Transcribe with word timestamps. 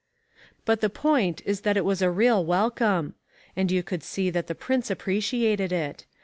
But 0.65 0.81
the 0.81 0.89
point 0.89 1.43
is 1.45 1.61
that 1.61 1.77
it 1.77 1.85
was 1.85 2.01
a 2.01 2.09
real 2.09 2.43
welcome. 2.43 3.13
And 3.55 3.69
you 3.69 3.83
could 3.83 4.01
see 4.01 4.31
that 4.31 4.47
the 4.47 4.55
prince 4.55 4.89
appreciated 4.89 5.71
it. 5.71 6.07